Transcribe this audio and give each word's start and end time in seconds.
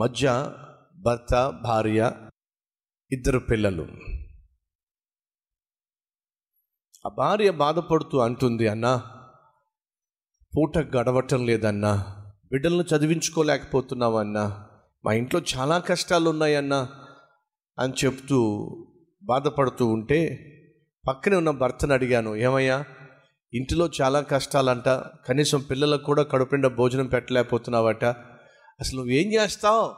మధ్య 0.00 0.52
భర్త 0.98 1.60
భార్య 1.64 2.12
ఇద్దరు 3.12 3.38
పిల్లలు. 3.38 3.86
ఆ 7.06 7.08
భార్య 7.08 7.50
బాధపడుతూ 7.50 8.18
అంటుంది 8.18 8.68
అన్నా 8.68 9.04
పూట 10.56 10.78
గడవటం 10.78 11.46
లేదన్నా. 11.46 11.92
బిడ్డలను 12.50 12.96
చదివించుకోలేకపోతున్నావన్నా 12.96 14.66
మా 15.04 15.12
ఇంట్లో 15.12 15.40
చాలా 15.56 15.78
కష్టాలు 15.78 16.30
ఉన్నాయన్నా 16.30 16.88
అని 17.78 17.92
చెప్తూ 18.04 18.40
బాధపడుతూ 19.22 19.86
ఉంటే 19.86 20.20
పక్కనే 21.08 21.36
ఉన్న 21.36 21.50
భర్తను 21.50 21.92
అడిగాను 21.92 22.36
ఏమయ్యా 22.36 22.84
ఇంటిలో 23.54 23.90
చాలా 24.00 24.20
కష్టాలంట. 24.20 24.88
కనీసం 25.28 25.60
పిల్లలకు 25.60 26.02
కూడా 26.02 26.22
కడుపుండ 26.22 26.66
భోజనం 26.66 27.06
పెట్టలేకపోతున్నావట. 27.06 28.04
అసలు 28.80 28.98
నువ్వేం 28.98 29.32
చేస్తావు? 29.32 29.92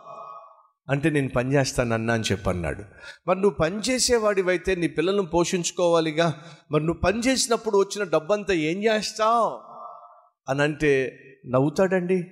అంటే 0.90 1.10
నేను 1.10 1.28
పని 1.28 1.54
చేస్తానన్నా 1.54 2.14
అని 2.14 2.24
చెప్పన్నాడు. 2.32 2.82
మరి 3.28 3.40
నువ్వు 3.40 3.56
పని 3.56 3.78
చేసేవాడివైతే 3.78 4.74
నీ 4.74 4.88
పిల్లలను 4.88 5.26
పోషించుకోవాలిగా? 5.26 6.42
మరి 6.70 6.86
నువ్వు 6.86 7.00
పని 7.00 7.18
చేసినప్పుడు 7.18 7.78
వచ్చిన 7.78 8.04
డబ్బంతా 8.04 8.54
ఏం 8.54 8.84
చేస్తావు? 8.84 9.60
అని 10.48 10.62
అంటే 10.62 11.18
నవ్వుతాడండి. 11.46 12.22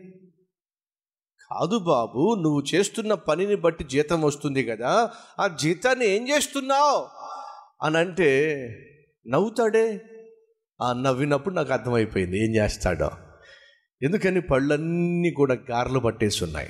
కాదు 1.50 1.78
బాబు 1.78 2.42
నువ్వు 2.42 2.64
చేస్తున్న 2.74 3.14
పనిని 3.14 3.54
బట్టి 3.54 3.84
జీతం 3.84 4.22
వస్తుంది 4.22 4.64
కదా 4.64 5.10
ఆ 5.40 5.46
జీతాన్ని 5.46 6.06
ఏం 6.06 6.28
చేస్తున్నావు? 6.28 7.06
అని 7.86 7.98
అంటే 7.98 8.66
నవ్వుతాడే. 9.28 10.00
ఆ 10.82 10.92
నవ్వినప్పుడు 10.92 11.54
నాకు 11.54 11.72
అర్థమైపోయింది 11.72 12.44
ఏం 12.44 12.54
చేస్తాడో. 12.54 13.10
ఎందుకని 14.02 14.40
పళ్ళన్నీ 14.40 15.30
కూడా 15.30 15.56
గారెలు 15.70 15.98
పట్టేసి 15.98 16.44
ఉన్నాయి 16.44 16.68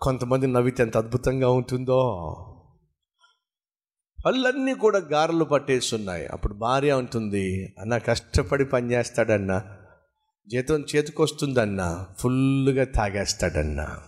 కొంతమంది 0.00 0.46
నవ్వితే 0.46 0.82
ఎంత 0.82 0.96
అద్భుతంగా 0.96 1.50
ఉంటుందో. 1.50 2.00
పళ్ళన్నీ 4.26 4.74
కూడా 4.74 4.98
గారెలు 4.98 5.44
పట్టేసి 5.44 5.94
ఉన్నాయి 5.94 6.26
అప్పుడు 6.26 6.54
భార్య 6.54 6.92
ఉంటుంది 6.92 7.74
అన్న 7.78 7.98
కష్టపడి 7.98 8.64
పని 8.64 8.92
చేస్తాడన్నా. 8.92 9.78
జీతం 10.48 10.84
చేతికొస్తుందన్నా. 10.96 12.06
ఫుల్గా 12.18 12.84
తాగేస్తాడన్నా. 12.84 14.02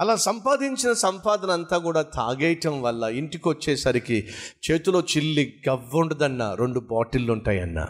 అలా 0.00 0.16
సంపాదించిన 0.16 0.92
సంపాదన 0.92 1.50
అంతా 1.50 1.78
కూడా 1.78 2.02
తాగేయటం 2.02 2.82
వల్ల 2.82 3.04
ఇంటికి 3.04 3.48
వచ్చేసరికి 3.48 4.28
చేతిలో 4.70 5.00
చిల్లి 5.00 5.62
గవ్వుండదన్నా 5.68 6.54
రెండు 6.54 6.80
బాటిళ్ళు 6.80 7.32
ఉంటాయన్నా 7.32 7.88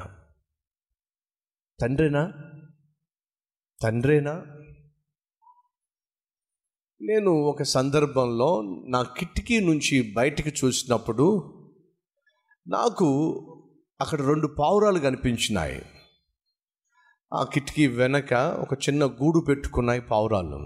తండ్రినా? 1.81 2.33
తండ్రేనా? 3.83 4.33
నేను 7.03 7.31
ఒక 7.31 7.63
సందర్భంలో 7.63 8.63
నా 8.89 9.03
కిటికీ 9.03 9.61
నుంచి 9.61 10.13
బయటికి 10.13 10.49
చూసినప్పుడు 10.49 11.55
నాకు 12.69 13.09
అక్కడ 14.01 14.21
రెండు 14.21 14.47
పావురాలు 14.47 14.99
కనిపించినాయి. 14.99 15.83
ఆ 17.35 17.45
కిటికీ 17.45 17.87
వెనక 17.87 18.33
ఒక 18.35 18.75
చిన్న 18.75 19.07
గూడు 19.07 19.41
పెట్టుకున్నాయి 19.41 20.01
పావురాలు. 20.01 20.57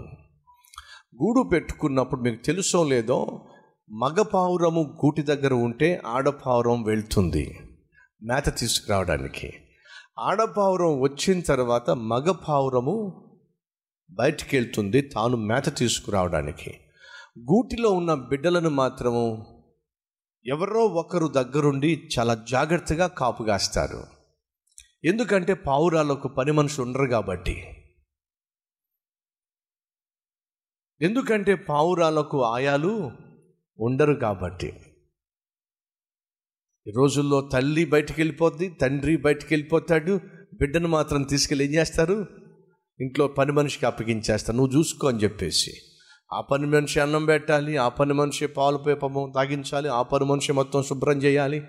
గూడు 1.23 1.49
పెట్టుకున్నప్పుడు 1.49 2.21
మీకు 2.21 2.43
తెలుసో 2.43 2.83
లేదో 2.83 3.47
మగ 3.91 4.21
పావురము 4.21 4.97
గూటి 5.05 5.21
దగ్గర 5.21 5.53
ఉంటే 5.53 6.01
ఆడపావురం 6.05 6.83
వెళ్తుంది. 6.83 7.59
మేత 8.23 8.57
తీసుకురావడానికి. 8.57 9.64
ఆడపావురం 10.19 10.99
వచ్చిన 10.99 11.41
తర్వాత 11.41 11.89
మగ 11.89 12.31
పావురము 12.31 12.95
బయటికి 14.11 14.57
వెళ్తుంది 14.57 15.01
తాను 15.01 15.37
మేత 15.37 15.77
తీసుకురావడానికి. 15.77 16.79
గూటిలో 17.39 17.91
ఉన్న 17.91 18.13
బిడ్డలను 18.13 18.69
మాత్రము 18.69 19.23
ఎవరో 20.45 20.85
ఒకరు 20.85 21.27
దగ్గరుండి 21.27 22.09
చాలా 22.19 22.35
జాగ్రత్తగా 22.35 23.07
కాపుగాస్తారు 23.07 24.03
ఎందుకంటే 25.03 25.53
పావురాలకు 25.53 26.27
పని 26.27 26.51
మనుషులు 26.51 26.85
ఉండరు 26.85 27.05
కాబట్టి. 27.05 27.85
ఎందుకంటే 31.01 31.55
పావురాలకు 31.55 32.43
ఆయాలు 32.43 33.11
ఉండరు 33.79 34.13
కాబట్టి. 34.13 34.84
ఈ 36.87 36.91
రోజుల్లో 36.91 37.49
తల్లి 37.53 37.85
బయటికి 37.85 38.21
వెళ్ళిపోద్ది 38.21 38.69
తండ్రి 38.69 39.17
బయటికి 39.17 39.53
వెళ్ళిపోతాడు 39.53 40.19
బిడ్డను 40.53 40.87
మాత్రం 40.87 41.23
తీసుకెళ్ళి 41.23 41.65
ఏం 41.65 41.73
చేస్తారు? 41.73 42.25
ఇంట్లో 42.99 43.27
పని 43.27 43.51
మనిషికి 43.51 43.85
అప్పగించేస్తారు. 43.85 44.57
నువ్వు 44.57 44.77
చూసుకో 44.77 45.07
అని 45.07 45.23
చెప్పేసి. 45.23 45.71
ఆ 46.33 46.41
పని 46.41 46.65
మనిషి 46.65 46.99
అన్నం 46.99 47.25
పెట్టాలి 47.25 47.77
ఆ 47.77 47.89
పని 47.89 48.13
మనిషి 48.13 48.47
పాలు 48.47 48.77
పేపము 48.77 49.31
తాగించాలి 49.35 49.89
ఆ 49.89 50.01
పని 50.01 50.25
మనిషి 50.25 50.53
మొత్తం 50.53 50.83
శుభ్రం 50.83 51.23
చేయాలి. 51.23 51.63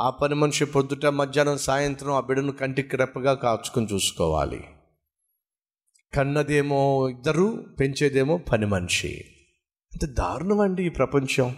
ఆ 0.00 0.10
పని 0.10 0.34
మనిషి 0.34 0.64
పొద్దుట 0.64 1.06
మధ్యాహ్నం 1.06 1.58
సాయంత్రం 1.58 2.12
ఆ 2.12 2.20
బిడ్డను 2.20 2.52
కంటికి 2.52 2.96
రెప్పగా 2.96 3.34
కాచుకొని 3.34 3.86
చూసుకోవాలి. 3.92 4.64
కన్నదేమో 6.14 7.08
ఇద్దరు 7.08 7.64
పెంచేదేమో 7.80 8.36
పని 8.36 8.66
మనిషి. 8.66 9.24
అంత 9.92 10.04
దారుణం 10.04 10.60
అండి 10.60 10.86
ఈ 10.86 10.88
ప్రపంచం. 10.88 11.56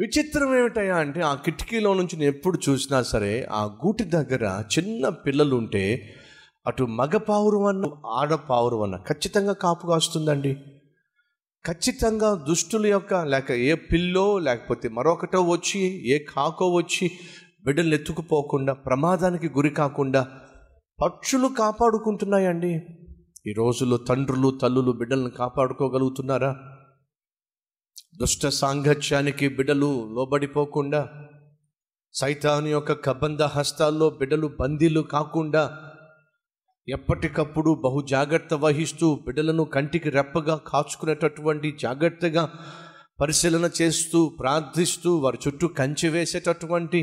విచిత్రం 0.00 0.56
ఏమిటయ్యా 0.56 0.96
అంటే 0.96 1.20
ఆ 1.20 1.34
కిటికీలో 1.34 1.94
నుంచి 1.94 2.16
నేను 2.16 2.30
ఎప్పుడు 2.30 2.58
చూసినా 2.68 3.02
సరే 3.02 3.46
ఆ 3.50 3.64
గూటి 3.64 4.04
దగ్గర 4.04 4.62
చిన్న 4.78 5.08
పిల్లలు 5.08 5.56
ఉంటే 5.56 6.14
అటు 6.66 6.84
మగ 6.84 7.16
పావురం 7.16 7.64
అన్న 7.64 7.84
ఆడ 8.06 8.34
పావురం 8.34 8.82
అన్న 8.82 8.96
ఖచ్చితంగా 8.96 9.52
కాపు 9.52 9.86
కాస్తుందండి. 9.86 10.56
ఖచ్చితంగా 11.66 12.34
దుష్టుల 12.34 12.86
యొక్క 12.86 13.14
లేక 13.14 13.50
ఏ 13.50 13.74
పిల్లో 13.74 14.38
లేకపోతే 14.38 14.88
మరొకటో 14.88 15.42
వచ్చి 15.42 15.80
ఏ 16.14 16.18
కాకో 16.18 16.74
వచ్చి 16.74 17.10
బిడ్డలు 17.64 17.94
ఎత్తుకుపోకుండా 17.94 18.72
ప్రమాదానికి 18.72 19.48
గురి 19.48 19.70
కాకుండా 19.70 20.26
పక్షులు 21.02 21.48
కాపాడుకుంటున్నాయండి. 21.48 22.80
ఈ 23.46 23.52
రోజుల్లో 23.52 23.96
తండ్రులు 23.96 24.58
తల్లులు 24.62 24.92
బిడ్డలను 24.92 25.30
కాపాడుకోగలుగుతున్నారా? 25.30 26.56
దుష్ట 28.18 28.46
సాంగత్యానికి 28.46 29.48
బిడ్డలు 29.48 30.08
లోబడిపోకుండా 30.10 31.08
సైతాను 32.14 32.66
యొక్క 32.66 32.92
కబంధ 32.92 33.42
హస్తాల్లో 33.42 34.10
బిడ్డలు 34.10 34.48
బందీలు 34.60 35.00
కాకుండా 35.00 35.62
ఎప్పటికప్పుడు 36.88 37.74
బహు 37.74 38.00
జాగ్రత్త 38.00 38.54
వహిస్తూ 38.54 39.14
బిడ్డలను 39.14 39.64
కంటికి 39.64 40.10
రెప్పగా 40.10 40.56
కాచుకునేటటువంటి 40.56 41.76
జాగ్రత్తగా 41.80 42.48
పరిశీలన 43.20 43.70
చేస్తూ 43.82 44.28
ప్రార్థిస్తూ 44.28 45.18
వారి 45.18 45.38
చుట్టూ 45.46 45.68
కంచి 45.68 46.08
వేసేటటువంటి 46.08 47.00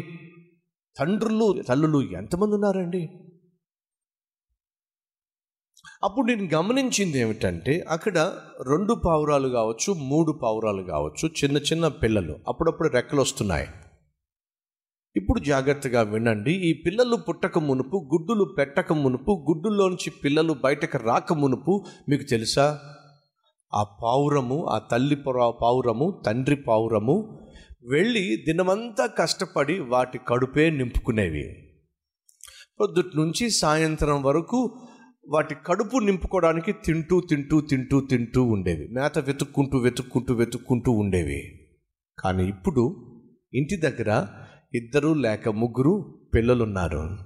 తండ్రులు 0.99 1.63
తల్లులు 1.67 2.01
ఎంతమంది 2.01 2.55
ఉన్నారండి? 2.55 3.24
అప్పుడు 6.03 6.27
నేను 6.27 6.49
గమనించింది 6.55 7.19
ఏమిటంటే 7.19 7.85
అక్కడ 7.89 8.17
రెండు 8.67 8.93
పావురాలు 9.05 9.49
కావచ్చు 9.49 9.93
మూడు 9.93 10.31
పావురాలు 10.31 10.83
కావచ్చు 10.83 11.29
చిన్న 11.43 11.57
చిన్న 11.57 11.87
పిల్లలు 11.87 12.35
అప్పుడప్పుడు 12.47 12.89
రెక్కలు 12.89 13.21
వస్తున్నాయి 13.21 13.67
ఇప్పుడు 15.15 15.39
జాగ్రత్తగా 15.39 16.01
వినండి 16.01 16.51
ఈ 16.51 16.83
పిల్లలు 16.85 17.15
పుట్టక 17.15 17.59
మునుపు 17.59 18.09
గుడ్డులు 18.13 18.43
పెట్టక 18.57 18.93
మునుపు 18.93 19.45
గుడ్డుల్లోంచి 19.49 20.09
పిల్లలు 20.23 20.55
బయటకు 20.63 20.97
రాక 20.97 21.33
మునుపు 21.33 21.85
మీకు 22.09 22.23
తెలుసా? 22.23 22.79
ఆ 23.75 23.83
పావురము 23.83 24.65
ఆ 24.65 24.77
తల్లి 24.77 25.15
పావురము 25.15 26.21
తండ్రి 26.25 26.55
పావురము 26.55 27.45
వెళ్ళి 27.83 28.35
దినమంతా 28.45 29.05
కష్టపడి 29.05 29.79
వాటి 29.79 30.19
కడుపే 30.27 30.69
నింపుకునేవి. 30.69 31.73
పొద్దుటి 32.79 33.09
నుంచి 33.15 33.49
సాయంత్రం 33.49 34.23
వరకు 34.23 34.77
వాటి 35.27 35.55
కడుపు 35.67 35.97
నింపుకోవడానికి 35.97 36.71
తింటూ 36.71 37.21
తింటూ 37.21 37.61
తింటూ 37.61 38.01
తింటూ 38.01 38.43
ఉండేవి. 38.43 38.87
మేత 38.87 39.19
వెతుక్కుంటూ 39.19 39.77
వెతుక్కుంటూ 39.77 40.33
వెతుక్కుంటూ 40.33 40.91
ఉండేవి. 40.91 41.69
కానీ 42.19 42.47
ఇప్పుడు 42.49 43.11
ఇంటి 43.53 43.77
దగ్గర 43.77 44.27
ఇద్దరు 44.73 45.13
లేక 45.13 45.49
ముగ్గురు 45.49 46.19
పిల్లలున్నారు. 46.35 47.17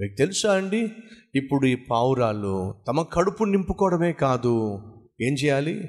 మీకు 0.00 0.16
తెలుసా 0.18 0.54
అండి? 0.54 0.92
ఇప్పుడు 1.34 1.66
ఈ 1.66 1.74
పావురాలు 1.74 2.74
తమ 2.88 3.02
కడుపు 3.02 3.44
నింపుకోవడమే 3.44 4.12
కాదు. 4.12 4.78
ఏం 5.20 5.32
చేయాలి? 5.32 5.84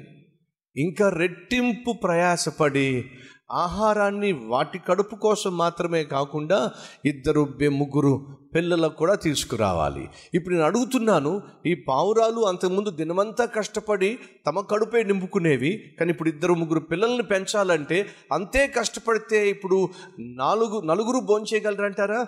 ఇంకా 0.76 1.08
రెట్టింపు 1.08 1.92
ప్రయాసపడి 1.92 3.04
ఆహారాన్ని 3.50 4.32
వాటి 4.32 4.78
కడుపు 4.78 5.16
కోసం 5.16 5.56
మాత్రమే 5.56 6.04
కాకుండా 6.04 6.70
ఇద్దరు 7.04 7.54
ముగ్గురు 7.70 8.38
పిల్లలకు 8.54 8.96
కూడా 8.96 9.14
తీసుకురావాలి. 9.14 10.08
ఇప్పుడు 10.34 10.54
నేను 10.54 10.66
అడుగుతున్నాను 10.66 11.42
ఈ 11.66 11.74
పావురాలు 11.74 12.40
అంతకుముందు 12.40 12.90
దినమంతా 12.90 13.44
కష్టపడి 13.44 14.18
తమ 14.46 14.60
కడుపే 14.60 15.02
నింపుకునేవి 15.02 15.84
కానీ 16.00 16.10
ఇప్పుడు 16.10 16.28
ఇద్దరు 16.28 16.54
ముగ్గురు 16.54 16.80
పిల్లల్ని 16.80 17.22
పెంచాలంటే 17.22 18.06
అంతే 18.32 18.66
కష్టపడితే 18.66 19.50
ఇప్పుడు 19.50 19.88
నాలుగు 20.20 20.80
నలుగురు 20.80 21.18
భోంచేయగలరంటారా 21.18 22.26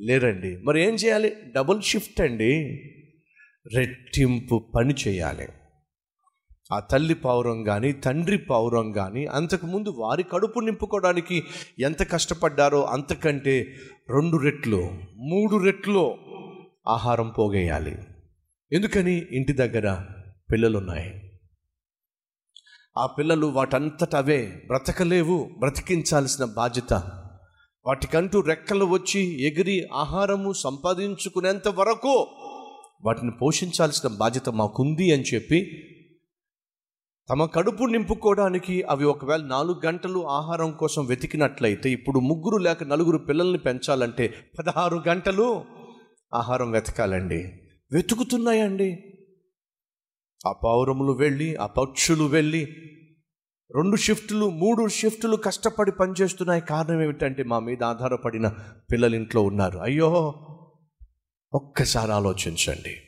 లేరండి. 0.00 0.58
మరి 0.64 0.82
ఏం 0.82 0.94
చేయాలి? 0.94 1.32
డబుల్ 1.56 1.82
షిఫ్ట్ 1.82 2.20
అండి. 2.20 2.82
రెట్టింపు 3.76 4.72
పని 4.74 4.94
చేయాలి. 5.08 5.48
ఆ 6.72 6.80
తల్లి 6.80 7.14
పావురం 7.14 7.62
కానీ 7.62 7.92
తండ్రి 7.92 8.38
పావురం 8.38 8.92
కానీ 8.92 9.26
అంతకుముందు 9.26 9.88
వారి 9.88 10.22
కడుపు 10.22 10.60
నింపుకోవడానికి 10.60 11.42
ఎంత 11.78 12.12
కష్టపడ్డారో 12.12 12.84
అంతకంటే 12.84 13.74
రెండు 14.10 14.36
రెట్లు 14.36 14.90
మూడు 15.16 15.64
రెట్లు 15.64 16.14
ఆహారం 16.88 17.28
పోగేయాలి. 17.38 17.98
ఎందుకని? 18.72 19.26
ఇంటి 19.30 19.52
దగ్గర 19.52 20.02
పిల్లలు 20.52 20.78
ఉన్నాయి 20.78 21.22
ఆ 22.98 23.06
పిల్లలు 23.06 23.46
వాటంతట 23.46 24.16
అవే 24.16 24.62
బ్రతకలేవు 24.66 25.50
బ్రతికించాల్సిన 25.58 26.44
బాధ్యత. 26.44 26.92
వాటికంటూ 27.86 28.40
రెక్కలు 28.40 28.84
వచ్చి 28.84 29.46
ఎగిరి 29.46 29.88
ఆహారము 29.94 30.52
సంపాదించుకునేంత 30.52 31.68
వరకు 31.68 32.26
వాటిని 33.04 33.30
పోషించాల్సిన 33.42 34.08
బాధ్యత 34.08 34.48
మాకుంది 34.48 35.12
అని 35.12 35.22
చెప్పి 35.34 35.58
తమ 37.30 37.44
కడుపు 37.44 37.84
నింపుకోవడానికి 37.84 38.82
అవి 38.82 39.04
ఒకవేళ 39.04 39.42
నాలుగు 39.42 39.80
గంటలు 39.86 40.28
ఆహారం 40.28 40.70
కోసం 40.70 41.06
వెతికినట్లయితే 41.06 41.90
ఇప్పుడు 41.90 42.20
ముగ్గురు 42.20 42.56
లేక 42.56 42.84
నలుగురు 42.84 43.18
పిల్లల్ని 43.18 43.58
పెంచాలంటే 43.58 44.34
పదహారు 44.58 45.02
గంటలు 45.08 45.64
ఆహారం 46.34 46.70
వెతకాలండి. 46.70 47.52
వెతుకుతున్నాయండి. 47.92 48.98
ఆ 50.46 50.52
పావురములు 50.52 51.12
వెళ్ళి 51.12 51.56
ఆ 51.56 51.66
పక్షులు 51.66 52.24
వెళ్ళి 52.24 52.64
రెండు 53.76 53.96
షిఫ్టులు 53.96 54.50
మూడు 54.50 54.88
షిఫ్టులు 54.88 55.36
కష్టపడి 55.36 55.92
పనిచేస్తున్నాయి. 55.92 56.60
కారణం 56.60 57.02
ఏమిటంటే 57.02 57.42
మా 57.42 57.58
మీద 57.58 57.82
ఆధారపడిన 57.82 58.54
పిల్లలు 58.92 59.16
ఇంట్లో 59.16 59.42
ఉన్నారు. 59.42 59.78
అయ్యో! 59.78 60.34
ఒక్కసారి 61.54 62.12
ఆలోచించండి. 62.12 63.05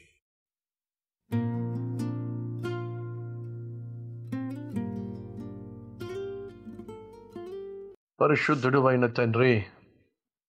పరిశుద్ధుడు 8.20 8.81
అయిన 8.87 9.06
తండ్రి 9.06 9.65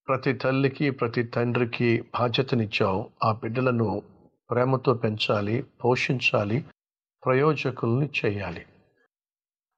ప్రతి 0.07 0.33
తల్లికి 0.33 0.89
ప్రతి 0.89 1.23
తండ్రికి 1.23 2.05
బాధ్యతనిచ్చావు. 2.19 3.09
ఆ 3.23 3.31
బిడ్డలను 3.31 4.01
ప్రేమతో 4.51 4.93
పెంచాలి 4.93 5.65
పోషించాలి 5.85 6.65
ప్రయోజకుల్ని 7.25 8.09
చేయాలి. 8.25 8.65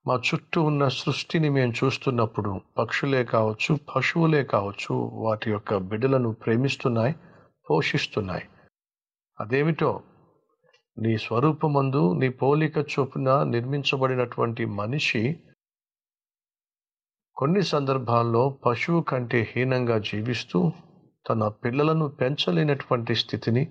మా 0.06 0.14
చుట్టూ 0.16 0.62
ఉన్న 0.62 0.88
సృష్టిని 0.88 1.48
మేము 1.48 1.72
చూస్తున్నప్పుడు 1.84 2.60
పక్షులే 2.78 3.24
కావచ్చు 3.24 3.78
పశువులే 3.96 4.44
కావచ్చు 4.44 4.94
వాటి 4.94 5.50
యొక్క 5.50 5.76
బిడ్డలను 5.76 6.32
ప్రేమిస్తున్నాయి 6.32 7.14
పోషిస్తున్నాయి. 7.70 8.48
అదేమిటో 9.40 10.02
నీ 10.98 11.18
స్వరూపమందు 11.18 12.12
నీ 12.12 12.28
పోలిక 12.28 12.78
చొప్పున 12.78 13.42
నిర్మించబడినటువంటి 13.42 14.64
మనిషి 14.64 15.40
కొన్ని 17.36 17.62
సందర్భాల్లో 17.62 18.48
పశువు 18.66 19.00
కంటే 19.02 19.48
హీనంగా 19.50 19.98
జీవిస్తూ 19.98 20.72
తన 21.28 21.48
పిల్లలను 21.48 22.08
పెంచలేనటువంటి 22.08 23.14
స్థితిని 23.14 23.62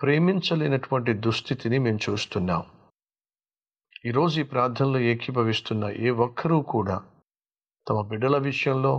ప్రేమించలేనటువంటి 0.00 1.12
దుస్థితిని 1.12 1.78
మేము 1.78 1.98
చూస్తున్నాం. 2.10 2.62
ఈరోజు 4.06 4.40
ఈ 4.40 4.42
ప్రార్థనలో 4.42 4.98
ఏకీభవిస్తున్న 4.98 5.84
ఏ 5.84 6.10
ఒక్కరూ 6.10 6.62
కూడా 6.62 6.96
తమ 7.88 8.00
బిడ్డల 8.00 8.38
విషయంలో 8.38 8.92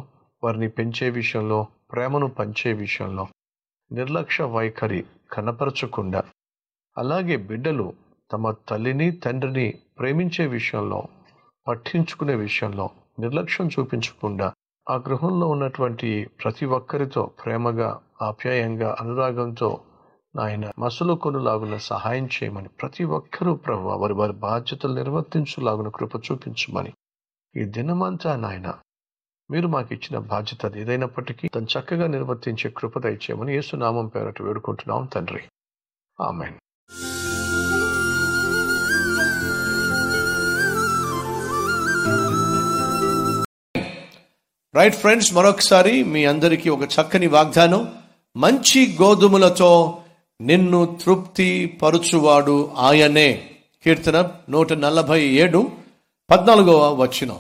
వారిని 0.44 0.70
పెంచే 0.70 1.10
విషయంలో 1.10 1.68
ప్రేమను 1.92 2.28
పంచే 2.28 2.74
విషయంలో 2.74 3.28
నిర్లక్ష్య 3.92 4.44
వైఖరి 4.44 5.06
కనపరచకుండా 5.32 6.24
అలాగే 6.98 7.38
బిడ్డలు 7.38 7.94
తమ 8.32 8.52
తల్లిని 8.70 9.12
తండ్రిని 9.12 9.68
ప్రేమించే 10.00 10.48
విషయంలో 10.48 11.00
పట్టించుకునే 11.68 12.36
విషయంలో 12.36 12.86
నిర్లక్ష్యం 13.20 13.68
చూపించకుండా 13.68 14.54
ఆ 14.90 14.96
గృహంలో 14.96 15.48
ఉన్నటువంటి 15.48 16.30
ప్రతి 16.44 16.66
ఒక్కరితో 16.66 17.32
ప్రేమగా 17.46 18.00
ఆప్యాయంగా 18.22 18.98
అనురాగంతో 19.02 19.82
నాయన 20.36 20.72
మసులు 20.80 21.14
కొనులాగున 21.14 21.78
సహాయం 21.78 22.26
చేయమని 22.26 22.70
ప్రతి 22.70 23.04
ఒక్కరూ 23.04 23.56
ప్రభు 23.56 23.88
వారి 23.88 24.14
వారి 24.14 24.34
బాధ్యతలు 24.34 24.94
నిర్వర్తించులాగున 24.94 25.90
కృప 25.90 26.16
చూపించమని 26.16 26.94
ఈ 27.56 27.64
దినమంతా 27.64 28.36
నాయన 28.36 28.74
మీరు 29.52 29.68
మాకు 29.68 29.94
ఇచ్చిన 29.94 30.20
బాధ్యత 30.20 30.78
ఏదైనప్పటికీ 30.78 31.48
తను 31.48 31.68
చక్కగా 31.80 32.08
నిర్వర్తించే 32.08 32.70
కృప 32.70 33.00
దయచేయమని 33.00 33.54
యేసునామం 33.54 34.08
పేరట 34.08 34.42
వేడుకుంటున్నాం 34.42 35.06
తండ్రి. 35.06 35.44
ఆమెన్. 36.22 36.54
రైట్ 44.76 44.96
ఫ్రెండ్స్ 44.96 45.34
మరొకసారి 45.34 46.04
మీ 46.04 46.26
అందరికీ 46.26 46.70
ఒక 46.70 46.84
చక్కని 46.84 47.28
వాగ్దానం. 47.28 47.92
మంచి 48.38 48.98
గోధుమలతో 49.02 49.98
నిన్ను 50.42 50.98
తృప్తి 51.06 51.66
పరుచువాడు 51.66 52.72
ఆయనే. 52.78 53.50
కీర్తన 53.84 54.30
నూట 54.50 54.74
నలభై 54.74 55.22
ఏడు 55.22 55.72
పద్నాలుగవ 56.32 56.94
వచ్చినాం 56.94 57.38